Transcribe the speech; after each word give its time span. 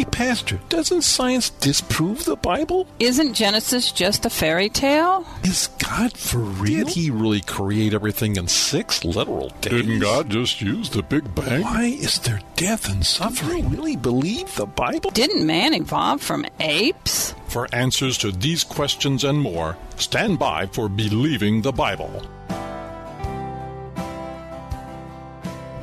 Hey, 0.00 0.06
Pastor, 0.06 0.58
doesn't 0.70 1.02
science 1.02 1.50
disprove 1.50 2.24
the 2.24 2.36
Bible? 2.36 2.88
Isn't 2.98 3.34
Genesis 3.34 3.92
just 3.92 4.24
a 4.24 4.30
fairy 4.30 4.70
tale? 4.70 5.26
Is 5.44 5.66
God 5.78 6.16
for 6.16 6.38
real? 6.38 6.86
Did 6.86 6.94
he 6.94 7.10
really 7.10 7.42
create 7.42 7.92
everything 7.92 8.36
in 8.36 8.48
six 8.48 9.04
literal 9.04 9.50
days? 9.60 9.72
Didn't 9.72 9.98
God 9.98 10.30
just 10.30 10.62
use 10.62 10.88
the 10.88 11.02
Big 11.02 11.34
Bang? 11.34 11.60
Why 11.60 11.84
is 11.84 12.18
there 12.20 12.40
death 12.56 12.90
and 12.90 13.04
suffering? 13.04 13.68
Do 13.68 13.68
you 13.68 13.76
really 13.76 13.96
believe 13.96 14.54
the 14.54 14.64
Bible? 14.64 15.10
Didn't 15.10 15.46
man 15.46 15.74
evolve 15.74 16.22
from 16.22 16.46
apes? 16.60 17.34
For 17.48 17.68
answers 17.74 18.16
to 18.18 18.32
these 18.32 18.64
questions 18.64 19.24
and 19.24 19.38
more, 19.38 19.76
stand 19.96 20.38
by 20.38 20.64
for 20.64 20.88
Believing 20.88 21.60
the 21.60 21.72
Bible. 21.72 22.22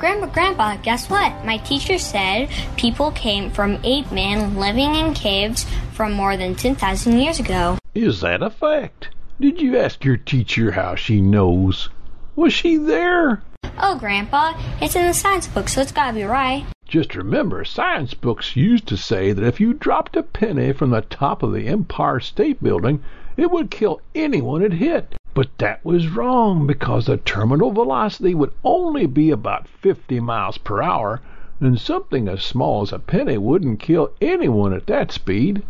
Grandpa, 0.08 0.28
Grandpa, 0.28 0.78
guess 0.84 1.10
what? 1.10 1.44
My 1.44 1.58
teacher 1.58 1.98
said 1.98 2.48
people 2.78 3.12
came 3.12 3.52
from 3.52 3.78
ape 3.84 4.10
men 4.10 4.56
living 4.56 4.96
in 4.96 5.14
caves 5.14 5.66
from 5.92 6.14
more 6.14 6.38
than 6.38 6.56
10,000 6.56 7.20
years 7.20 7.42
ago. 7.42 7.78
Is 7.94 8.22
that 8.22 8.42
a 8.42 8.50
fact? 8.50 9.10
Did 9.42 9.60
you 9.62 9.78
ask 9.78 10.06
your 10.06 10.16
teacher 10.16 10.72
how 10.72 10.96
she 10.96 11.20
knows? 11.20 11.90
Was 12.38 12.54
she 12.54 12.78
there? 12.78 13.44
Oh, 13.80 13.98
Grandpa, 14.00 14.54
it's 14.82 14.96
in 14.96 15.06
the 15.06 15.14
science 15.14 15.46
book, 15.46 15.68
so 15.68 15.82
it's 15.82 15.92
gotta 15.92 16.14
be 16.14 16.24
right. 16.24 16.66
Just 16.88 17.14
remember, 17.14 17.66
science 17.66 18.14
books 18.14 18.56
used 18.56 18.88
to 18.88 18.96
say 18.96 19.34
that 19.34 19.44
if 19.44 19.60
you 19.60 19.74
dropped 19.74 20.16
a 20.16 20.24
penny 20.24 20.72
from 20.72 20.92
the 20.92 21.02
top 21.02 21.44
of 21.44 21.52
the 21.52 21.68
Empire 21.68 22.22
State 22.22 22.64
Building, 22.64 23.04
it 23.36 23.52
would 23.52 23.70
kill 23.70 24.00
anyone 24.16 24.62
it 24.62 24.72
hit. 24.72 25.18
But 25.38 25.56
that 25.60 25.86
was 25.86 26.08
wrong 26.08 26.66
because 26.66 27.06
the 27.06 27.18
terminal 27.18 27.70
velocity 27.70 28.34
would 28.34 28.54
only 28.64 29.06
be 29.06 29.30
about 29.30 29.68
50 29.68 30.20
miles 30.20 30.58
per 30.58 30.82
hour, 30.82 31.22
and 31.60 31.80
something 31.80 32.28
as 32.28 32.42
small 32.42 32.82
as 32.82 32.92
a 32.92 32.98
penny 32.98 33.38
wouldn't 33.38 33.80
kill 33.80 34.10
anyone 34.20 34.74
at 34.74 34.88
that 34.88 35.12
speed. 35.12 35.62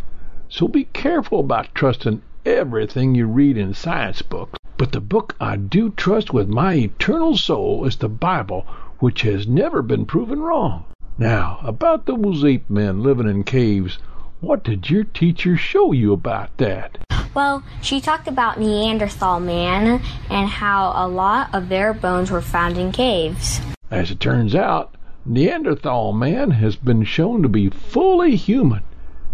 So 0.48 0.70
be 0.70 0.86
careful 0.86 1.42
about 1.42 1.76
trusting 1.76 2.22
everything 2.46 3.14
you 3.14 3.26
read 3.28 3.58
in 3.58 3.74
science 3.74 4.22
books. 4.22 4.58
But 4.78 4.94
the 4.94 5.02
book 5.02 5.36
I 5.38 5.58
do 5.58 5.90
trust 5.90 6.32
with 6.32 6.48
my 6.48 6.76
eternal 6.76 7.36
soul 7.36 7.84
is 7.84 7.98
the 7.98 8.08
Bible, 8.08 8.66
which 9.00 9.24
has 9.24 9.50
never 9.50 9.82
been 9.82 10.06
proven 10.06 10.40
wrong. 10.40 10.86
Now, 11.18 11.60
about 11.62 12.06
those 12.06 12.46
ape 12.46 12.70
men 12.70 13.04
living 13.04 13.28
in 13.28 13.44
caves, 13.44 14.00
what 14.40 14.64
did 14.64 14.90
your 14.90 15.04
teacher 15.04 15.58
show 15.58 15.92
you 15.92 16.14
about 16.14 16.56
that? 16.56 17.00
Well, 17.38 17.62
she 17.84 18.02
talked 18.02 18.28
about 18.28 18.60
Neanderthal 18.60 19.40
man 19.40 20.02
and 20.28 20.50
how 20.50 20.92
a 20.96 21.08
lot 21.08 21.54
of 21.54 21.70
their 21.70 21.94
bones 21.94 22.32
were 22.32 22.42
found 22.42 22.80
in 22.80 22.92
caves. 22.92 23.62
As 23.92 24.10
it 24.10 24.20
turns 24.20 24.56
out, 24.56 24.96
Neanderthal 25.24 26.14
man 26.14 26.50
has 26.50 26.76
been 26.76 27.04
shown 27.04 27.44
to 27.44 27.48
be 27.48 27.70
fully 27.70 28.36
human. 28.36 28.82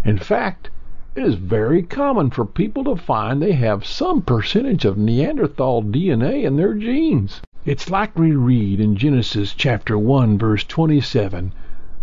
In 0.04 0.18
fact, 0.18 0.68
it 1.16 1.24
is 1.24 1.36
very 1.36 1.82
common 1.82 2.28
for 2.28 2.44
people 2.44 2.84
to 2.84 2.96
find 2.96 3.40
they 3.40 3.52
have 3.52 3.86
some 3.86 4.20
percentage 4.20 4.84
of 4.84 4.98
Neanderthal 4.98 5.82
DNA 5.82 6.44
in 6.44 6.56
their 6.56 6.74
genes. 6.74 7.40
It's 7.64 7.88
like 7.88 8.18
we 8.18 8.32
read 8.32 8.80
in 8.80 8.96
Genesis 8.96 9.54
chapter 9.54 9.98
1 9.98 10.36
verse 10.36 10.64
27, 10.64 11.54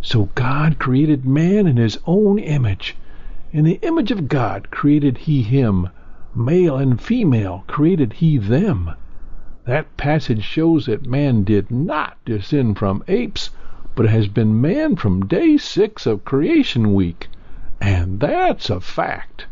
so 0.02 0.30
God 0.34 0.80
created 0.80 1.28
man 1.28 1.68
in 1.68 1.78
his 1.78 2.00
own 2.08 2.40
image. 2.40 2.96
In 3.54 3.66
the 3.66 3.80
image 3.82 4.12
of 4.12 4.30
God 4.30 4.72
created 4.72 5.18
he 5.18 5.42
him, 5.42 5.90
male 6.34 6.78
and 6.78 7.02
female 7.02 7.66
created 7.68 8.14
he 8.14 8.38
them. 8.38 8.92
That 9.66 9.98
passage 9.98 10.42
shows 10.42 10.86
that 10.86 11.06
man 11.06 11.44
did 11.44 11.70
not 11.70 12.16
descend 12.24 12.78
from 12.78 13.04
apes, 13.10 13.50
but 13.94 14.08
has 14.08 14.30
been 14.30 14.62
man 14.62 14.96
from 14.96 15.26
day 15.26 15.58
six 15.58 16.06
of 16.06 16.24
creation 16.24 16.94
week. 16.94 17.28
And 17.82 18.22
that's 18.22 18.70
a 18.70 18.80
fact. 18.80 19.48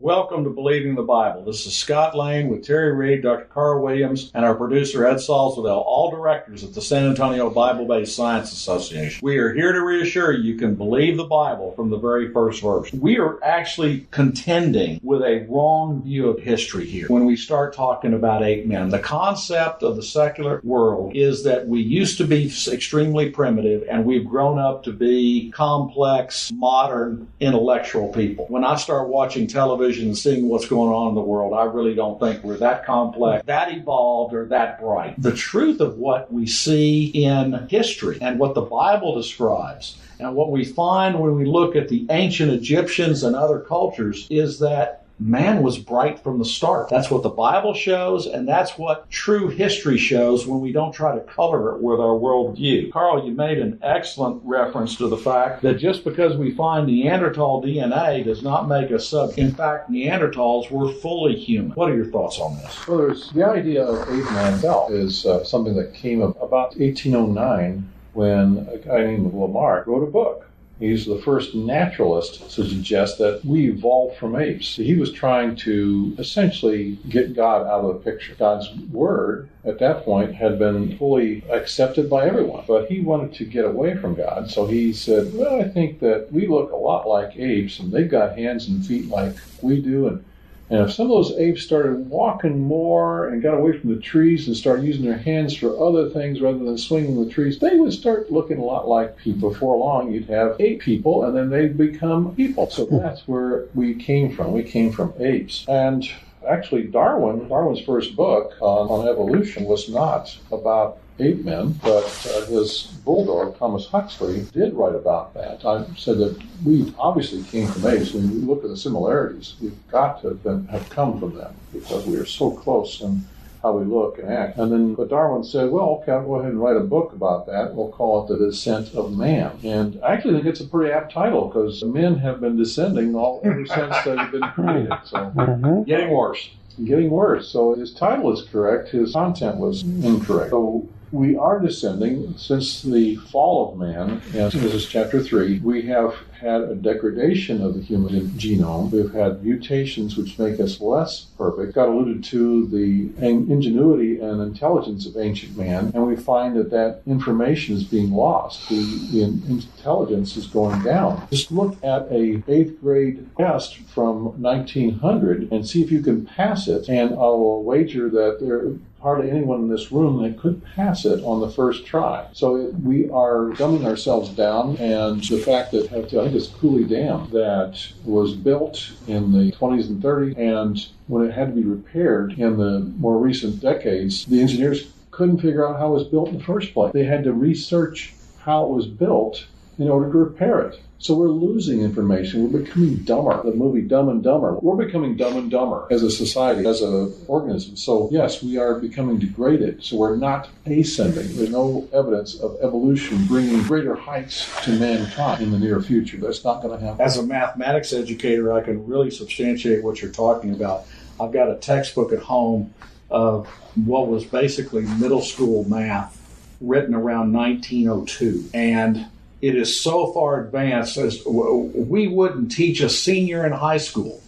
Welcome 0.00 0.44
to 0.44 0.50
Believing 0.50 0.94
the 0.94 1.02
Bible. 1.02 1.42
This 1.42 1.66
is 1.66 1.74
Scott 1.76 2.16
Lane 2.16 2.46
with 2.46 2.64
Terry 2.64 2.92
Reed, 2.92 3.24
Dr. 3.24 3.46
Carl 3.46 3.82
Williams, 3.82 4.30
and 4.32 4.44
our 4.44 4.54
producer 4.54 5.04
Ed 5.04 5.16
Salzwedel, 5.16 5.82
all 5.84 6.12
directors 6.12 6.62
at 6.62 6.72
the 6.72 6.80
San 6.80 7.08
Antonio 7.08 7.50
Bible 7.50 7.84
Based 7.84 8.14
Science 8.14 8.52
Association. 8.52 9.18
We 9.24 9.38
are 9.38 9.52
here 9.52 9.72
to 9.72 9.80
reassure 9.80 10.30
you 10.30 10.52
you 10.52 10.56
can 10.56 10.76
believe 10.76 11.16
the 11.16 11.24
Bible 11.24 11.72
from 11.72 11.90
the 11.90 11.98
very 11.98 12.32
first 12.32 12.62
verse. 12.62 12.92
We 12.92 13.18
are 13.18 13.42
actually 13.42 14.06
contending 14.12 15.00
with 15.02 15.22
a 15.22 15.44
wrong 15.48 16.00
view 16.04 16.28
of 16.28 16.38
history 16.38 16.86
here 16.86 17.08
when 17.08 17.24
we 17.24 17.34
start 17.34 17.74
talking 17.74 18.14
about 18.14 18.44
ape 18.44 18.66
men. 18.66 18.90
The 18.90 19.00
concept 19.00 19.82
of 19.82 19.96
the 19.96 20.02
secular 20.04 20.60
world 20.62 21.16
is 21.16 21.42
that 21.42 21.66
we 21.66 21.80
used 21.80 22.18
to 22.18 22.24
be 22.24 22.46
extremely 22.46 23.30
primitive 23.30 23.82
and 23.90 24.04
we've 24.04 24.28
grown 24.28 24.60
up 24.60 24.84
to 24.84 24.92
be 24.92 25.50
complex, 25.50 26.52
modern, 26.52 27.26
intellectual 27.40 28.12
people. 28.12 28.46
When 28.48 28.62
I 28.62 28.76
start 28.76 29.08
watching 29.08 29.48
television, 29.48 29.87
television 29.88 30.08
and 30.08 30.18
seeing 30.18 30.48
what's 30.48 30.68
going 30.68 30.92
on 30.92 31.08
in 31.08 31.14
the 31.14 31.20
world, 31.20 31.54
I 31.54 31.64
really 31.64 31.94
don't 31.94 32.20
think 32.20 32.42
we're 32.42 32.58
that 32.58 32.84
complex, 32.84 33.44
that 33.46 33.72
evolved, 33.72 34.34
or 34.34 34.46
that 34.46 34.80
bright. 34.80 35.14
The 35.20 35.32
truth 35.32 35.80
of 35.80 35.96
what 35.96 36.32
we 36.32 36.46
see 36.46 37.06
in 37.06 37.66
history 37.68 38.18
and 38.20 38.38
what 38.38 38.54
the 38.54 38.62
Bible 38.62 39.14
describes 39.14 39.98
and 40.18 40.34
what 40.34 40.50
we 40.50 40.64
find 40.64 41.18
when 41.18 41.34
we 41.36 41.44
look 41.44 41.76
at 41.76 41.88
the 41.88 42.06
ancient 42.10 42.52
Egyptians 42.52 43.22
and 43.22 43.34
other 43.34 43.60
cultures 43.60 44.26
is 44.30 44.58
that 44.58 45.04
man 45.18 45.62
was 45.62 45.78
bright 45.78 46.22
from 46.22 46.38
the 46.38 46.44
start. 46.44 46.88
That's 46.88 47.10
what 47.10 47.22
the 47.22 47.28
Bible 47.28 47.74
shows, 47.74 48.26
and 48.26 48.46
that's 48.46 48.78
what 48.78 49.10
true 49.10 49.48
history 49.48 49.98
shows 49.98 50.46
when 50.46 50.60
we 50.60 50.72
don't 50.72 50.92
try 50.92 51.14
to 51.14 51.20
color 51.20 51.74
it 51.74 51.82
with 51.82 52.00
our 52.00 52.18
worldview. 52.18 52.92
Carl, 52.92 53.26
you 53.26 53.32
made 53.32 53.58
an 53.58 53.78
excellent 53.82 54.40
reference 54.44 54.96
to 54.96 55.08
the 55.08 55.16
fact 55.16 55.62
that 55.62 55.74
just 55.74 56.04
because 56.04 56.36
we 56.36 56.54
find 56.54 56.86
Neanderthal 56.86 57.62
DNA 57.62 58.24
does 58.24 58.42
not 58.42 58.68
make 58.68 58.90
us 58.92 59.08
sub. 59.08 59.32
In 59.36 59.52
fact, 59.52 59.90
Neanderthals 59.90 60.70
were 60.70 60.92
fully 60.92 61.34
human. 61.36 61.72
What 61.72 61.90
are 61.90 61.96
your 61.96 62.06
thoughts 62.10 62.38
on 62.38 62.56
this? 62.58 62.86
Well, 62.86 62.98
there's 62.98 63.30
the 63.30 63.44
idea 63.44 63.84
of 63.84 64.08
ape 64.08 64.62
belt 64.62 64.90
is 64.92 65.26
uh, 65.26 65.44
something 65.44 65.74
that 65.76 65.94
came 65.94 66.22
about 66.22 66.76
1809 66.76 67.88
when 68.12 68.66
a 68.72 68.78
guy 68.78 69.04
named 69.04 69.32
Lamarck 69.32 69.86
wrote 69.86 70.02
a 70.02 70.10
book 70.10 70.47
He's 70.78 71.06
the 71.06 71.18
first 71.18 71.54
naturalist 71.54 72.50
to 72.52 72.64
suggest 72.64 73.18
that 73.18 73.44
we 73.44 73.70
evolved 73.70 74.16
from 74.16 74.36
apes. 74.36 74.76
He 74.76 74.94
was 74.94 75.12
trying 75.12 75.56
to 75.56 76.14
essentially 76.18 76.98
get 77.08 77.34
God 77.34 77.66
out 77.66 77.84
of 77.84 77.94
the 77.94 78.10
picture. 78.10 78.34
God's 78.38 78.70
word 78.92 79.48
at 79.64 79.80
that 79.80 80.04
point 80.04 80.34
had 80.34 80.58
been 80.58 80.96
fully 80.96 81.42
accepted 81.50 82.08
by 82.08 82.26
everyone, 82.26 82.64
but 82.66 82.88
he 82.88 83.00
wanted 83.00 83.34
to 83.34 83.44
get 83.44 83.64
away 83.64 83.96
from 83.96 84.14
God. 84.14 84.50
So 84.50 84.66
he 84.66 84.92
said, 84.92 85.34
Well, 85.34 85.60
I 85.60 85.68
think 85.68 85.98
that 86.00 86.32
we 86.32 86.46
look 86.46 86.70
a 86.70 86.76
lot 86.76 87.08
like 87.08 87.36
apes, 87.36 87.80
and 87.80 87.92
they've 87.92 88.10
got 88.10 88.38
hands 88.38 88.68
and 88.68 88.84
feet 88.86 89.08
like 89.08 89.36
we 89.60 89.80
do, 89.80 90.06
and 90.06 90.24
and 90.70 90.82
if 90.82 90.92
some 90.92 91.06
of 91.06 91.10
those 91.10 91.38
apes 91.38 91.62
started 91.62 92.10
walking 92.10 92.60
more 92.60 93.28
and 93.28 93.42
got 93.42 93.54
away 93.54 93.78
from 93.78 93.94
the 93.94 94.00
trees 94.00 94.46
and 94.46 94.56
started 94.56 94.84
using 94.84 95.04
their 95.04 95.16
hands 95.16 95.56
for 95.56 95.78
other 95.82 96.10
things 96.10 96.40
rather 96.40 96.58
than 96.58 96.76
swinging 96.76 97.24
the 97.24 97.30
trees, 97.30 97.58
they 97.58 97.76
would 97.76 97.92
start 97.92 98.30
looking 98.30 98.58
a 98.58 98.64
lot 98.64 98.86
like 98.86 99.16
people. 99.16 99.50
Before 99.50 99.78
long, 99.78 100.12
you'd 100.12 100.28
have 100.28 100.56
ape 100.60 100.82
people, 100.82 101.24
and 101.24 101.34
then 101.34 101.48
they'd 101.48 101.78
become 101.78 102.34
people. 102.34 102.68
So 102.68 102.84
hmm. 102.86 102.98
that's 102.98 103.26
where 103.26 103.64
we 103.74 103.94
came 103.94 104.34
from. 104.34 104.52
We 104.52 104.62
came 104.62 104.92
from 104.92 105.14
apes. 105.18 105.64
And 105.68 106.08
actually, 106.46 106.84
Darwin, 106.84 107.48
Darwin's 107.48 107.80
first 107.80 108.14
book 108.14 108.52
on, 108.60 108.88
on 108.88 109.08
evolution 109.08 109.64
was 109.64 109.88
not 109.88 110.36
about 110.52 110.98
ape 111.20 111.44
men, 111.44 111.72
but 111.82 112.04
uh, 112.04 112.46
his 112.46 112.82
bulldog, 113.04 113.58
Thomas 113.58 113.86
Huxley, 113.86 114.46
did 114.52 114.74
write 114.74 114.94
about 114.94 115.34
that. 115.34 115.64
I 115.64 115.84
said 115.96 116.18
that 116.18 116.40
we 116.64 116.94
obviously 116.98 117.42
came 117.44 117.68
from 117.68 117.86
apes. 117.86 118.12
When 118.12 118.30
you 118.30 118.46
look 118.46 118.64
at 118.64 118.70
the 118.70 118.76
similarities, 118.76 119.54
we've 119.60 119.88
got 119.88 120.22
to 120.22 120.28
have, 120.28 120.42
been, 120.42 120.66
have 120.66 120.88
come 120.90 121.18
from 121.18 121.36
them 121.36 121.54
because 121.72 122.06
we 122.06 122.16
are 122.16 122.26
so 122.26 122.50
close 122.50 123.00
in 123.00 123.24
how 123.62 123.76
we 123.76 123.84
look 123.84 124.18
and 124.18 124.32
act. 124.32 124.56
And 124.58 124.70
then 124.70 124.94
but 124.94 125.08
Darwin 125.08 125.42
said, 125.42 125.70
well, 125.70 126.00
okay, 126.00 126.12
I'll 126.12 126.24
go 126.24 126.36
ahead 126.36 126.52
and 126.52 126.60
write 126.60 126.76
a 126.76 126.80
book 126.80 127.12
about 127.12 127.46
that. 127.46 127.74
We'll 127.74 127.90
call 127.90 128.24
it 128.24 128.28
The 128.28 128.46
Descent 128.46 128.94
of 128.94 129.16
Man. 129.16 129.58
And 129.64 130.00
I 130.04 130.12
actually 130.12 130.34
think 130.34 130.46
it's 130.46 130.60
a 130.60 130.66
pretty 130.66 130.92
apt 130.92 131.12
title 131.12 131.48
because 131.48 131.82
men 131.82 132.18
have 132.18 132.40
been 132.40 132.56
descending 132.56 133.16
all 133.16 133.40
ever 133.44 133.66
since 133.66 133.96
they've 134.04 134.30
been 134.30 134.48
created. 134.54 134.92
So 135.04 135.32
mm-hmm. 135.34 135.82
getting 135.84 136.10
worse 136.10 136.50
getting 136.84 137.10
worse. 137.10 137.48
So 137.48 137.74
his 137.74 137.92
title 137.92 138.32
is 138.32 138.48
correct, 138.48 138.90
his 138.90 139.12
content 139.12 139.56
was 139.56 139.82
incorrect. 139.82 140.50
So 140.50 140.88
we 141.12 141.36
are 141.36 141.58
descending 141.58 142.36
since 142.36 142.82
the 142.82 143.16
fall 143.16 143.72
of 143.72 143.78
man, 143.78 144.22
and 144.34 144.52
this 144.52 144.54
is 144.54 144.86
chapter 144.86 145.22
3. 145.22 145.60
We 145.60 145.82
have 145.82 146.14
had 146.40 146.62
a 146.62 146.74
degradation 146.74 147.62
of 147.62 147.74
the 147.74 147.82
human 147.82 148.28
genome. 148.30 148.90
We've 148.90 149.12
had 149.12 149.44
mutations 149.44 150.16
which 150.16 150.38
make 150.38 150.60
us 150.60 150.80
less 150.80 151.22
perfect. 151.36 151.74
God 151.74 151.88
alluded 151.88 152.22
to 152.24 152.66
the 152.68 153.10
ingenuity 153.24 154.20
and 154.20 154.40
intelligence 154.40 155.06
of 155.06 155.16
ancient 155.16 155.56
man, 155.56 155.90
and 155.94 156.06
we 156.06 156.16
find 156.16 156.56
that 156.56 156.70
that 156.70 157.02
information 157.06 157.74
is 157.74 157.84
being 157.84 158.12
lost. 158.12 158.68
The, 158.68 159.08
the 159.10 159.22
intelligence 159.22 160.36
is 160.36 160.46
going 160.46 160.82
down. 160.82 161.26
Just 161.30 161.50
look 161.50 161.76
at 161.82 162.02
a 162.12 162.42
eighth 162.48 162.80
grade 162.80 163.28
test 163.36 163.78
from 163.78 164.40
1900 164.40 165.50
and 165.50 165.66
see 165.66 165.82
if 165.82 165.90
you 165.90 166.02
can 166.02 166.26
pass 166.26 166.68
it, 166.68 166.88
and 166.88 167.12
I 167.12 167.16
will 167.16 167.64
wager 167.64 168.08
that 168.10 168.38
there 168.40 168.72
hardly 169.00 169.30
anyone 169.30 169.60
in 169.60 169.68
this 169.68 169.92
room 169.92 170.22
that 170.22 170.38
could 170.38 170.64
pass 170.64 171.04
it 171.04 171.22
on 171.22 171.40
the 171.40 171.50
first 171.50 171.86
try. 171.86 172.26
So 172.32 172.56
it, 172.56 172.74
we 172.74 173.08
are 173.10 173.50
dumbing 173.50 173.84
ourselves 173.84 174.30
down, 174.30 174.76
and 174.78 175.22
the 175.22 175.38
fact 175.38 175.72
that 175.72 175.92
I 175.92 176.02
think 176.06 176.34
it's 176.34 176.48
Coulee 176.48 176.84
Dam 176.84 177.30
that 177.30 177.80
was 178.04 178.34
built 178.34 178.92
in 179.06 179.32
the 179.32 179.52
20s 179.52 179.88
and 179.88 180.02
30s, 180.02 180.36
and 180.36 180.78
when 181.06 181.24
it 181.26 181.32
had 181.32 181.54
to 181.54 181.60
be 181.60 181.66
repaired 181.66 182.32
in 182.32 182.56
the 182.56 182.80
more 182.98 183.18
recent 183.18 183.60
decades, 183.60 184.24
the 184.26 184.40
engineers 184.40 184.92
couldn't 185.10 185.40
figure 185.40 185.66
out 185.66 185.78
how 185.78 185.88
it 185.88 185.98
was 185.98 186.08
built 186.08 186.28
in 186.28 186.38
the 186.38 186.44
first 186.44 186.72
place. 186.72 186.92
They 186.92 187.04
had 187.04 187.24
to 187.24 187.32
research 187.32 188.14
how 188.36 188.64
it 188.64 188.70
was 188.70 188.86
built 188.86 189.46
in 189.78 189.88
order 189.88 190.10
to 190.10 190.18
repair 190.18 190.60
it. 190.60 190.80
So 191.00 191.14
we're 191.14 191.28
losing 191.28 191.82
information. 191.82 192.50
We're 192.50 192.60
becoming 192.60 192.96
dumber. 192.96 193.40
The 193.44 193.54
movie 193.54 193.82
Dumb 193.82 194.08
and 194.08 194.20
Dumber. 194.22 194.54
We're 194.54 194.84
becoming 194.84 195.16
dumb 195.16 195.36
and 195.36 195.48
dumber 195.48 195.86
as 195.92 196.02
a 196.02 196.10
society, 196.10 196.66
as 196.66 196.82
an 196.82 197.14
organism. 197.28 197.76
So 197.76 198.08
yes, 198.10 198.42
we 198.42 198.58
are 198.58 198.80
becoming 198.80 199.20
degraded. 199.20 199.84
So 199.84 199.96
we're 199.96 200.16
not 200.16 200.48
ascending. 200.66 201.36
There's 201.36 201.50
no 201.50 201.88
evidence 201.92 202.40
of 202.40 202.58
evolution 202.60 203.24
bringing 203.26 203.62
greater 203.62 203.94
heights 203.94 204.50
to 204.64 204.72
mankind 204.72 205.40
in 205.40 205.52
the 205.52 205.58
near 205.60 205.80
future. 205.80 206.16
That's 206.16 206.44
not 206.44 206.62
going 206.62 206.76
to 206.76 206.84
happen. 206.84 207.00
As 207.00 207.16
a 207.16 207.22
mathematics 207.22 207.92
educator, 207.92 208.52
I 208.52 208.60
can 208.62 208.84
really 208.84 209.12
substantiate 209.12 209.84
what 209.84 210.02
you're 210.02 210.10
talking 210.10 210.52
about. 210.52 210.84
I've 211.20 211.32
got 211.32 211.48
a 211.48 211.54
textbook 211.54 212.12
at 212.12 212.18
home 212.18 212.74
of 213.08 213.46
what 213.76 214.08
was 214.08 214.24
basically 214.24 214.82
middle 214.82 215.22
school 215.22 215.62
math 215.68 216.16
written 216.60 216.92
around 216.92 217.32
1902. 217.32 218.50
And 218.52 219.06
it 219.40 219.54
is 219.54 219.80
so 219.80 220.12
far 220.12 220.42
advanced 220.44 220.96
as 220.96 221.24
we 221.24 222.08
wouldn't 222.08 222.50
teach 222.50 222.80
a 222.80 222.88
senior 222.88 223.46
in 223.46 223.52
high 223.52 223.76
school 223.76 224.20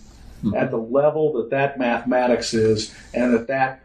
hmm. 0.42 0.54
at 0.54 0.70
the 0.70 0.78
level 0.78 1.32
that 1.34 1.50
that 1.50 1.78
mathematics 1.78 2.54
is 2.54 2.94
and 3.12 3.34
that 3.34 3.48
that 3.48 3.80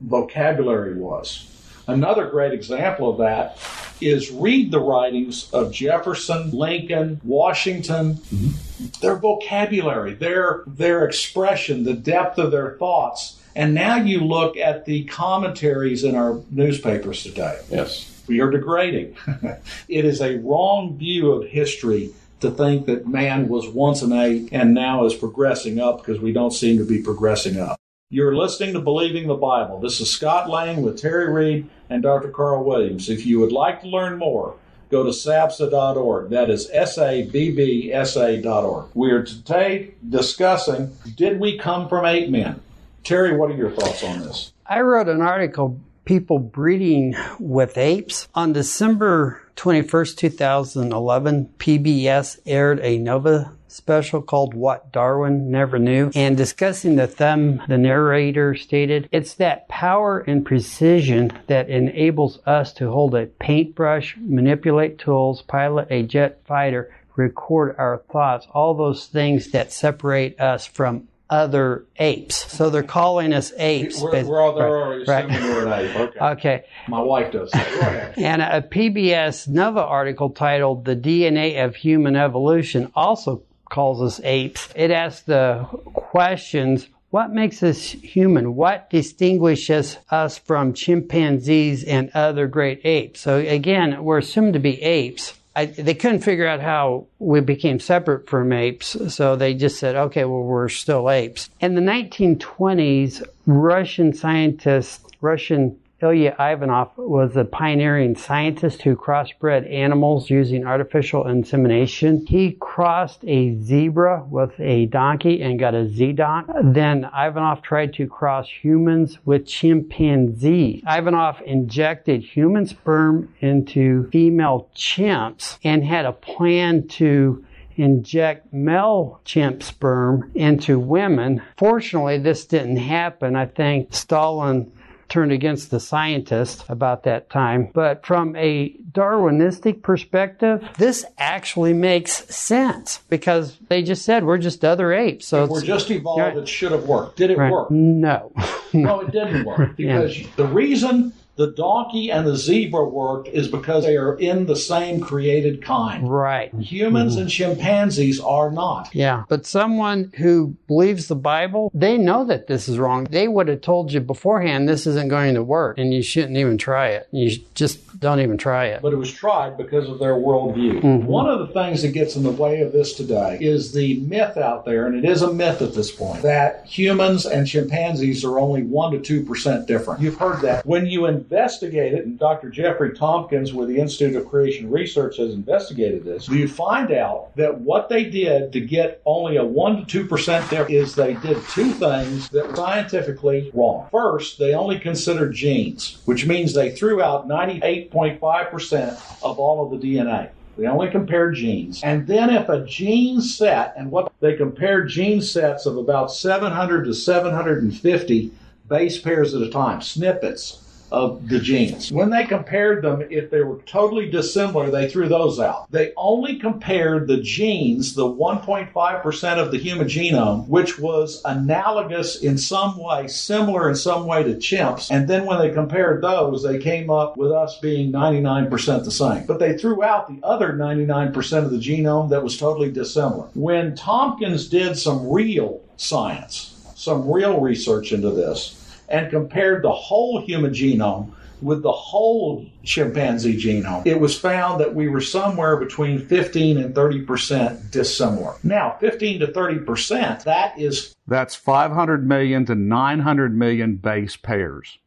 vocabulary 0.00 0.94
was. 0.94 1.46
Another 1.86 2.28
great 2.28 2.52
example 2.52 3.10
of 3.10 3.18
that 3.18 3.58
is 4.00 4.30
read 4.30 4.70
the 4.70 4.80
writings 4.80 5.50
of 5.52 5.72
Jefferson, 5.72 6.50
Lincoln, 6.52 7.20
Washington. 7.24 8.14
Mm-hmm. 8.14 9.00
Their 9.02 9.16
vocabulary, 9.16 10.14
their 10.14 10.62
their 10.66 11.04
expression, 11.04 11.84
the 11.84 11.94
depth 11.94 12.38
of 12.38 12.50
their 12.50 12.76
thoughts. 12.78 13.38
And 13.54 13.74
now 13.74 13.96
you 13.96 14.20
look 14.20 14.56
at 14.56 14.86
the 14.86 15.04
commentaries 15.04 16.04
in 16.04 16.14
our 16.14 16.40
newspapers 16.50 17.24
today. 17.24 17.60
Yes 17.68 18.10
we 18.30 18.40
are 18.40 18.48
degrading. 18.48 19.16
it 19.88 20.04
is 20.04 20.20
a 20.20 20.38
wrong 20.38 20.96
view 20.96 21.32
of 21.32 21.48
history 21.48 22.10
to 22.38 22.48
think 22.48 22.86
that 22.86 23.08
man 23.08 23.48
was 23.48 23.66
once 23.66 24.02
an 24.02 24.12
ape 24.12 24.48
and 24.52 24.72
now 24.72 25.04
is 25.04 25.14
progressing 25.14 25.80
up 25.80 25.98
because 25.98 26.20
we 26.20 26.32
don't 26.32 26.52
seem 26.52 26.78
to 26.78 26.84
be 26.84 27.02
progressing 27.02 27.58
up. 27.58 27.76
You're 28.08 28.36
listening 28.36 28.72
to 28.74 28.80
Believing 28.80 29.26
the 29.26 29.34
Bible. 29.34 29.80
This 29.80 30.00
is 30.00 30.12
Scott 30.12 30.48
Lane 30.48 30.82
with 30.82 31.00
Terry 31.00 31.30
Reed 31.30 31.68
and 31.90 32.04
Dr. 32.04 32.28
Carl 32.28 32.62
Williams. 32.62 33.10
If 33.10 33.26
you 33.26 33.40
would 33.40 33.50
like 33.50 33.80
to 33.80 33.88
learn 33.88 34.16
more, 34.16 34.54
go 34.90 35.02
to 35.02 35.10
sabsa.org. 35.10 36.30
That 36.30 36.50
is 36.50 36.70
S 36.72 36.98
A 36.98 37.28
B 37.28 37.50
B 37.50 37.92
S 37.92 38.16
A.org. 38.16 38.86
We 38.94 39.10
are 39.10 39.24
today 39.24 39.94
discussing 40.08 40.96
Did 41.16 41.40
we 41.40 41.58
come 41.58 41.88
from 41.88 42.06
ape 42.06 42.30
men? 42.30 42.60
Terry, 43.02 43.36
what 43.36 43.50
are 43.50 43.56
your 43.56 43.72
thoughts 43.72 44.04
on 44.04 44.20
this? 44.20 44.52
I 44.66 44.82
wrote 44.82 45.08
an 45.08 45.20
article 45.20 45.80
people 46.04 46.38
breeding 46.38 47.14
with 47.38 47.78
apes. 47.78 48.28
On 48.34 48.52
December 48.52 49.42
21st, 49.56 50.16
2011, 50.16 51.54
PBS 51.58 52.40
aired 52.46 52.80
a 52.80 52.98
Nova 52.98 53.52
special 53.68 54.20
called 54.20 54.54
What 54.54 54.90
Darwin 54.90 55.50
Never 55.50 55.78
Knew. 55.78 56.10
And 56.14 56.36
discussing 56.36 56.96
the 56.96 57.06
thumb, 57.06 57.62
the 57.68 57.78
narrator 57.78 58.54
stated, 58.54 59.08
it's 59.12 59.34
that 59.34 59.68
power 59.68 60.20
and 60.20 60.44
precision 60.44 61.32
that 61.46 61.68
enables 61.68 62.40
us 62.46 62.72
to 62.74 62.90
hold 62.90 63.14
a 63.14 63.26
paintbrush, 63.26 64.16
manipulate 64.18 64.98
tools, 64.98 65.42
pilot 65.42 65.86
a 65.90 66.02
jet 66.02 66.40
fighter, 66.46 66.94
record 67.16 67.76
our 67.78 67.98
thoughts, 68.10 68.46
all 68.52 68.74
those 68.74 69.06
things 69.06 69.50
that 69.50 69.72
separate 69.72 70.40
us 70.40 70.66
from 70.66 71.06
other 71.30 71.86
apes. 71.96 72.52
So 72.52 72.68
they're 72.68 72.82
calling 72.82 73.32
us 73.32 73.52
apes. 73.56 74.00
We're, 74.00 74.24
we're 74.24 74.40
all 74.40 74.54
there 74.54 74.68
right, 74.68 75.06
right. 75.06 75.28
we're 75.28 75.66
an 75.66 75.72
ape. 75.72 75.96
Okay. 75.96 76.18
okay. 76.20 76.64
My 76.88 77.00
wife 77.00 77.32
does. 77.32 77.50
and 77.54 78.42
a 78.42 78.60
PBS 78.60 79.48
Nova 79.48 79.82
article 79.82 80.30
titled 80.30 80.84
"The 80.84 80.96
DNA 80.96 81.64
of 81.64 81.76
Human 81.76 82.16
Evolution" 82.16 82.90
also 82.94 83.42
calls 83.70 84.02
us 84.02 84.20
apes. 84.24 84.68
It 84.74 84.90
asks 84.90 85.22
the 85.22 85.66
questions. 85.94 86.88
What 87.10 87.32
makes 87.32 87.62
us 87.64 87.80
human? 87.80 88.54
What 88.54 88.88
distinguishes 88.90 89.96
us 90.10 90.38
from 90.38 90.74
chimpanzees 90.74 91.82
and 91.82 92.10
other 92.14 92.46
great 92.46 92.82
apes? 92.84 93.20
So 93.20 93.38
again, 93.38 94.04
we're 94.04 94.18
assumed 94.18 94.52
to 94.52 94.60
be 94.60 94.80
apes. 94.80 95.34
I, 95.56 95.66
they 95.66 95.94
couldn't 95.94 96.20
figure 96.20 96.46
out 96.46 96.60
how 96.60 97.06
we 97.18 97.40
became 97.40 97.80
separate 97.80 98.28
from 98.28 98.52
apes, 98.52 98.96
so 99.12 99.34
they 99.34 99.54
just 99.54 99.78
said, 99.78 99.96
okay, 99.96 100.24
well, 100.24 100.42
we're 100.42 100.68
still 100.68 101.10
apes. 101.10 101.50
In 101.60 101.74
the 101.74 101.80
1920s, 101.80 103.26
Russian 103.46 104.12
scientists, 104.12 105.04
Russian 105.20 105.76
Ilya 106.02 106.34
Ivanov 106.38 106.92
was 106.96 107.36
a 107.36 107.44
pioneering 107.44 108.16
scientist 108.16 108.82
who 108.82 108.96
crossbred 108.96 109.70
animals 109.70 110.30
using 110.30 110.66
artificial 110.66 111.26
insemination. 111.26 112.24
He 112.26 112.52
crossed 112.52 113.22
a 113.26 113.60
zebra 113.60 114.24
with 114.30 114.58
a 114.58 114.86
donkey 114.86 115.42
and 115.42 115.58
got 115.58 115.74
a 115.74 115.86
Z-donk. 115.86 116.48
Then 116.62 117.04
Ivanov 117.04 117.60
tried 117.60 117.92
to 117.94 118.06
cross 118.06 118.48
humans 118.48 119.18
with 119.26 119.46
chimpanzees. 119.46 120.82
Ivanov 120.86 121.42
injected 121.44 122.22
human 122.22 122.64
sperm 122.64 123.34
into 123.40 124.08
female 124.10 124.70
chimps 124.74 125.58
and 125.64 125.84
had 125.84 126.06
a 126.06 126.12
plan 126.12 126.88
to 126.88 127.44
inject 127.76 128.52
male 128.52 129.20
chimp 129.24 129.62
sperm 129.62 130.30
into 130.34 130.78
women. 130.78 131.42
Fortunately, 131.56 132.18
this 132.18 132.46
didn't 132.46 132.76
happen. 132.78 133.36
I 133.36 133.46
think 133.46 133.94
Stalin 133.94 134.72
turned 135.10 135.32
against 135.32 135.70
the 135.70 135.80
scientists 135.80 136.64
about 136.68 137.02
that 137.02 137.28
time. 137.28 137.70
But 137.74 138.06
from 138.06 138.34
a 138.36 138.70
Darwinistic 138.92 139.82
perspective, 139.82 140.66
this 140.78 141.04
actually 141.18 141.74
makes 141.74 142.12
sense 142.34 143.00
because 143.08 143.58
they 143.68 143.82
just 143.82 144.04
said 144.04 144.24
we're 144.24 144.38
just 144.38 144.64
other 144.64 144.92
apes. 144.92 145.26
So 145.26 145.44
if 145.44 145.50
we're 145.50 145.62
just 145.62 145.90
evolved, 145.90 146.20
right. 146.20 146.36
it 146.36 146.48
should 146.48 146.72
have 146.72 146.84
worked. 146.84 147.16
Did 147.16 147.30
it 147.30 147.38
right. 147.38 147.52
work? 147.52 147.70
No. 147.70 148.32
no, 148.72 149.00
it 149.00 149.10
didn't 149.10 149.44
work 149.44 149.76
because 149.76 150.18
yeah. 150.18 150.26
the 150.36 150.46
reason 150.46 151.12
the 151.36 151.48
donkey 151.52 152.10
and 152.10 152.26
the 152.26 152.36
zebra 152.36 152.84
worked 152.84 153.28
is 153.28 153.48
because 153.48 153.84
they 153.84 153.96
are 153.96 154.18
in 154.18 154.46
the 154.46 154.56
same 154.56 155.00
created 155.00 155.62
kind. 155.62 156.08
Right. 156.08 156.52
Humans 156.54 157.12
mm-hmm. 157.12 157.22
and 157.22 157.30
chimpanzees 157.30 158.20
are 158.20 158.50
not. 158.50 158.90
Yeah. 158.94 159.24
But 159.28 159.46
someone 159.46 160.12
who 160.18 160.56
believes 160.66 161.08
the 161.08 161.16
Bible, 161.16 161.70
they 161.72 161.96
know 161.96 162.24
that 162.26 162.46
this 162.46 162.68
is 162.68 162.78
wrong. 162.78 163.04
They 163.04 163.28
would 163.28 163.48
have 163.48 163.62
told 163.62 163.92
you 163.92 164.00
beforehand 164.00 164.68
this 164.68 164.86
isn't 164.86 165.08
going 165.08 165.34
to 165.34 165.42
work 165.42 165.78
and 165.78 165.94
you 165.94 166.02
shouldn't 166.02 166.36
even 166.36 166.58
try 166.58 166.88
it. 166.88 167.08
You 167.10 167.38
just 167.54 167.80
don't 168.00 168.20
even 168.20 168.38
try 168.38 168.66
it. 168.66 168.82
But 168.82 168.92
it 168.92 168.96
was 168.96 169.12
tried 169.12 169.56
because 169.56 169.88
of 169.88 169.98
their 169.98 170.14
worldview. 170.14 170.80
Mm-hmm. 170.80 171.06
One 171.06 171.28
of 171.28 171.38
the 171.38 171.54
things 171.54 171.82
that 171.82 171.92
gets 171.92 172.16
in 172.16 172.22
the 172.22 172.30
way 172.30 172.62
of 172.62 172.72
this 172.72 172.94
today 172.94 173.38
is 173.40 173.72
the 173.72 174.00
myth 174.00 174.36
out 174.36 174.64
there, 174.64 174.86
and 174.86 174.96
it 174.96 175.08
is 175.08 175.22
a 175.22 175.32
myth 175.32 175.60
at 175.62 175.74
this 175.74 175.90
point, 175.90 176.22
that 176.22 176.64
humans 176.66 177.26
and 177.26 177.46
chimpanzees 177.46 178.24
are 178.24 178.38
only 178.38 178.62
1% 178.62 179.04
to 179.04 179.24
2% 179.24 179.66
different. 179.66 180.00
You've 180.00 180.16
heard 180.16 180.40
that. 180.40 180.64
When 180.64 180.86
you 180.86 181.06
investigate 181.06 181.92
it, 181.92 182.04
and 182.04 182.18
Dr. 182.18 182.50
Jeffrey 182.50 182.96
Tomkins 182.96 183.52
with 183.52 183.68
the 183.68 183.78
Institute 183.78 184.16
of 184.16 184.28
Creation 184.28 184.70
Research 184.70 185.18
has 185.18 185.34
investigated 185.34 186.04
this, 186.04 186.28
you 186.28 186.48
find 186.48 186.92
out 186.92 187.36
that 187.36 187.60
what 187.60 187.88
they 187.88 188.04
did 188.04 188.52
to 188.52 188.60
get 188.60 189.02
only 189.04 189.36
a 189.36 189.42
1% 189.42 189.86
to 189.86 190.04
2% 190.04 190.50
difference 190.50 190.70
is 190.70 190.94
they 190.94 191.14
did 191.14 191.36
two 191.48 191.70
things 191.72 192.28
that 192.30 192.48
were 192.48 192.56
scientifically 192.56 193.50
wrong. 193.54 193.88
First, 193.90 194.38
they 194.38 194.54
only 194.54 194.78
considered 194.78 195.34
genes, 195.34 195.98
which 196.04 196.26
means 196.26 196.54
they 196.54 196.70
threw 196.70 197.02
out 197.02 197.28
98 197.28 197.89
8.5% 197.92 199.00
of 199.22 199.38
all 199.38 199.64
of 199.64 199.80
the 199.80 199.96
DNA. 199.96 200.30
They 200.56 200.66
only 200.66 200.90
compared 200.90 201.36
genes. 201.36 201.80
And 201.82 202.06
then 202.06 202.30
if 202.30 202.48
a 202.48 202.64
gene 202.64 203.20
set, 203.20 203.74
and 203.76 203.90
what 203.90 204.12
they 204.20 204.36
compared 204.36 204.88
gene 204.88 205.22
sets 205.22 205.64
of 205.64 205.76
about 205.76 206.12
700 206.12 206.84
to 206.84 206.94
750 206.94 208.32
base 208.68 208.98
pairs 208.98 209.34
at 209.34 209.42
a 209.42 209.50
time, 209.50 209.80
snippets 209.80 210.69
of 210.92 211.28
the 211.28 211.38
genes. 211.38 211.92
When 211.92 212.10
they 212.10 212.24
compared 212.24 212.82
them, 212.82 213.02
if 213.10 213.30
they 213.30 213.42
were 213.42 213.58
totally 213.66 214.10
dissimilar, 214.10 214.70
they 214.70 214.88
threw 214.88 215.08
those 215.08 215.38
out. 215.38 215.70
They 215.70 215.92
only 215.96 216.38
compared 216.38 217.06
the 217.06 217.20
genes, 217.20 217.94
the 217.94 218.06
1.5% 218.06 219.38
of 219.38 219.50
the 219.50 219.58
human 219.58 219.86
genome, 219.86 220.48
which 220.48 220.78
was 220.78 221.22
analogous 221.24 222.20
in 222.22 222.38
some 222.38 222.78
way, 222.78 223.08
similar 223.08 223.68
in 223.68 223.76
some 223.76 224.06
way 224.06 224.22
to 224.22 224.34
chimps. 224.34 224.90
And 224.90 225.08
then 225.08 225.26
when 225.26 225.38
they 225.38 225.50
compared 225.50 226.02
those, 226.02 226.42
they 226.42 226.58
came 226.58 226.90
up 226.90 227.16
with 227.16 227.32
us 227.32 227.58
being 227.60 227.92
99% 227.92 228.84
the 228.84 228.90
same. 228.90 229.26
But 229.26 229.38
they 229.38 229.56
threw 229.56 229.82
out 229.82 230.08
the 230.08 230.20
other 230.26 230.52
99% 230.52 231.44
of 231.44 231.50
the 231.50 231.58
genome 231.58 232.10
that 232.10 232.22
was 232.22 232.36
totally 232.36 232.70
dissimilar. 232.70 233.28
When 233.34 233.74
Tomkins 233.74 234.48
did 234.48 234.76
some 234.76 235.10
real 235.10 235.60
science, 235.76 236.72
some 236.74 237.10
real 237.10 237.40
research 237.40 237.92
into 237.92 238.10
this, 238.10 238.59
and 238.90 239.10
compared 239.10 239.62
the 239.62 239.72
whole 239.72 240.20
human 240.20 240.52
genome 240.52 241.12
with 241.42 241.62
the 241.62 241.72
whole 241.72 242.46
chimpanzee 242.64 243.36
genome, 243.36 243.86
it 243.86 243.98
was 243.98 244.18
found 244.18 244.60
that 244.60 244.74
we 244.74 244.88
were 244.88 245.00
somewhere 245.00 245.56
between 245.56 246.06
15 246.06 246.58
and 246.58 246.74
30 246.74 247.02
percent 247.02 247.70
dissimilar. 247.70 248.34
Now, 248.42 248.76
15 248.80 249.20
to 249.20 249.32
30 249.32 249.60
percent, 249.60 250.24
that 250.24 250.58
is. 250.58 250.94
That's 251.06 251.34
500 251.34 252.06
million 252.06 252.44
to 252.46 252.54
900 252.54 253.36
million 253.36 253.76
base 253.76 254.16
pairs. 254.16 254.78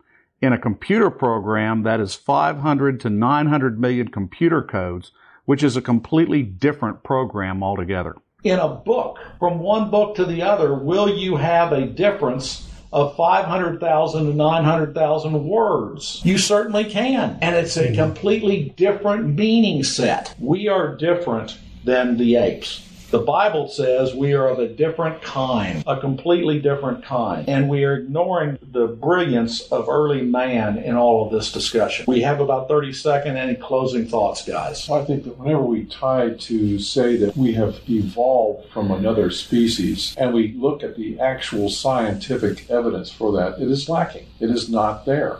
In 0.41 0.53
a 0.53 0.60
computer 0.60 1.10
program, 1.10 1.83
that 1.83 2.00
is 2.00 2.15
500 2.15 3.00
to 3.01 3.10
900 3.10 3.79
million 3.79 4.10
computer 4.10 4.62
codes, 4.62 5.12
which 5.45 5.63
is 5.63 5.77
a 5.77 5.81
completely 5.81 6.43
different 6.43 7.01
program 7.03 7.63
altogether. 7.63 8.15
In 8.43 8.60
a 8.60 8.67
book, 8.67 9.19
from 9.39 9.60
one 9.60 9.89
book 9.89 10.15
to 10.17 10.25
the 10.25 10.41
other, 10.41 10.74
will 10.75 11.10
you 11.10 11.38
have 11.38 11.72
a 11.72 11.86
difference 11.86 12.67
of 12.93 13.15
500,000 13.15 14.25
to 14.27 14.33
900,000 14.33 15.43
words. 15.43 16.21
You 16.23 16.38
certainly 16.38 16.85
can. 16.85 17.39
And 17.41 17.55
it's 17.55 17.75
a 17.75 17.93
completely 17.95 18.73
different 18.77 19.35
meaning 19.35 19.83
set. 19.83 20.35
We 20.39 20.67
are 20.67 20.95
different 20.95 21.57
than 21.83 22.17
the 22.17 22.35
apes. 22.35 22.88
The 23.13 23.20
Bible 23.20 23.67
says 23.67 24.15
we 24.15 24.34
are 24.34 24.48
of 24.48 24.58
a 24.58 24.67
different 24.67 25.22
kind, 25.22 25.84
a 25.86 26.00
completely 26.00 26.60
different 26.60 27.05
kind, 27.05 27.48
and 27.48 27.70
we 27.70 27.84
are 27.84 27.98
ignoring 27.98 28.58
the 28.72 28.88
brilliance 28.88 29.62
of 29.72 29.88
early 29.88 30.24
man 30.24 30.79
in 30.79 30.96
all 30.96 31.24
of 31.24 31.32
this 31.32 31.51
discussion. 31.51 32.05
We 32.08 32.22
have 32.22 32.39
about 32.39 32.67
30 32.67 32.91
seconds. 32.91 33.38
Any 33.38 33.53
closing 33.53 34.08
thoughts, 34.08 34.43
guys? 34.43 34.89
I 34.89 35.05
think 35.05 35.25
that 35.25 35.38
whenever 35.38 35.62
we 35.62 35.86
try 35.86 36.32
to 36.32 36.79
say 36.79 37.15
that 37.17 37.38
we 37.38 37.53
have 37.53 37.82
evolved 37.88 38.72
from 38.72 38.89
another 38.89 39.29
species 39.29 40.15
and 40.17 40.34
we 40.34 40.53
look 40.53 40.82
at 40.82 40.96
the 40.96 41.20
actual 41.20 41.70
scientific 41.70 42.67
evidence 42.67 43.12
for 43.12 43.32
that, 43.34 43.62
it 43.62 43.70
is 43.70 43.88
lacking. 43.88 44.25
It 44.39 44.50
is 44.50 44.70
not 44.70 45.05
there. 45.05 45.38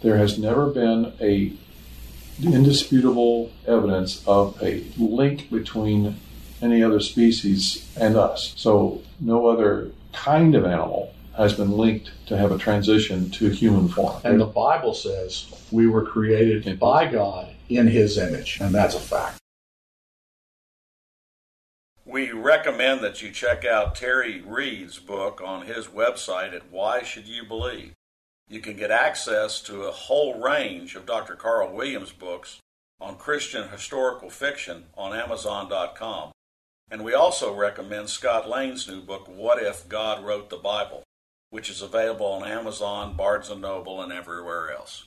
There 0.00 0.18
has 0.18 0.38
never 0.38 0.66
been 0.66 1.12
a 1.20 1.52
indisputable 2.40 3.50
evidence 3.66 4.22
of 4.28 4.62
a 4.62 4.84
link 4.96 5.50
between 5.50 6.14
any 6.62 6.82
other 6.82 7.00
species 7.00 7.90
and 7.98 8.16
us. 8.16 8.54
So 8.56 9.02
no 9.20 9.46
other 9.46 9.90
kind 10.12 10.54
of 10.54 10.64
animal 10.64 11.12
has 11.36 11.54
been 11.54 11.72
linked 11.72 12.10
to 12.26 12.36
have 12.36 12.50
a 12.50 12.58
transition 12.58 13.30
to 13.30 13.50
human 13.50 13.88
form. 13.88 14.20
And 14.24 14.40
the 14.40 14.46
Bible 14.46 14.94
says 14.94 15.46
we 15.70 15.86
were 15.86 16.04
created 16.04 16.78
by 16.78 17.06
God 17.06 17.54
in 17.68 17.86
his 17.88 18.16
image, 18.16 18.58
and 18.60 18.74
that's 18.74 18.94
a 18.94 19.00
fact. 19.00 19.38
We 22.04 22.30
recommend 22.30 23.02
that 23.02 23.20
you 23.20 23.32
check 23.32 23.64
out 23.64 23.96
Terry 23.96 24.40
Reed's 24.40 24.98
book 24.98 25.42
on 25.44 25.66
his 25.66 25.88
website 25.88 26.54
at 26.54 26.70
Why 26.70 27.02
Should 27.02 27.26
You 27.26 27.44
Believe. 27.44 27.92
You 28.48 28.60
can 28.60 28.76
get 28.76 28.92
access 28.92 29.60
to 29.62 29.82
a 29.82 29.90
whole 29.90 30.40
range 30.40 30.94
of 30.94 31.04
Dr. 31.04 31.34
Carl 31.34 31.74
Williams 31.74 32.12
books 32.12 32.60
on 33.00 33.16
Christian 33.16 33.68
historical 33.68 34.30
fiction 34.30 34.84
on 34.96 35.12
Amazon.com. 35.12 36.30
And 36.90 37.04
we 37.04 37.14
also 37.14 37.52
recommend 37.52 38.10
Scott 38.10 38.48
Lane's 38.48 38.86
new 38.86 39.00
book, 39.00 39.26
What 39.26 39.60
If 39.60 39.88
God 39.88 40.24
Wrote 40.24 40.50
the 40.50 40.56
Bible, 40.56 41.02
which 41.50 41.68
is 41.68 41.82
available 41.82 42.26
on 42.26 42.48
Amazon, 42.48 43.16
Barnes 43.16 43.50
& 43.50 43.58
Noble, 43.58 44.00
and 44.00 44.12
everywhere 44.12 44.70
else. 44.70 45.06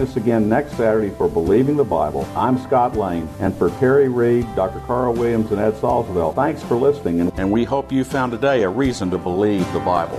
us 0.00 0.16
again 0.16 0.48
next 0.48 0.76
Saturday 0.76 1.10
for 1.10 1.28
Believing 1.28 1.76
the 1.76 1.84
Bible. 1.84 2.26
I'm 2.34 2.58
Scott 2.58 2.96
Lane, 2.96 3.28
and 3.38 3.54
for 3.54 3.70
Terry 3.78 4.08
Reed, 4.08 4.46
Dr. 4.56 4.80
Carl 4.80 5.12
Williams, 5.12 5.50
and 5.50 5.60
Ed 5.60 5.74
Salzwedel, 5.74 6.34
thanks 6.34 6.62
for 6.62 6.74
listening, 6.76 7.20
and 7.20 7.50
we 7.52 7.64
hope 7.64 7.92
you 7.92 8.02
found 8.02 8.32
today 8.32 8.62
a 8.62 8.68
reason 8.68 9.10
to 9.10 9.18
believe 9.18 9.70
the 9.72 9.80
Bible. 9.80 10.18